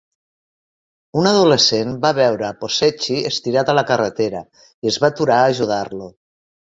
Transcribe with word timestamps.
Un 1.23 1.27
adolescent 1.31 1.91
va 2.05 2.11
veure 2.19 2.47
a 2.47 2.51
Pocceschi 2.63 3.19
estirat 3.33 3.71
a 3.75 3.79
la 3.81 3.87
carretera 3.93 4.43
i 4.89 4.93
es 4.93 4.99
va 5.05 5.13
aturar 5.15 5.37
a 5.43 5.53
ajudar-lo. 5.55 6.09